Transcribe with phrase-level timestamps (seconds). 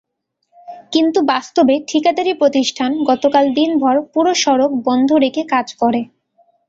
[0.93, 6.01] কিন্তু বাস্তবে ঠিকাদারি প্রতিষ্ঠান গতকাল দিনভর পুরো সড়ক বন্ধ রেখে কাজ করে।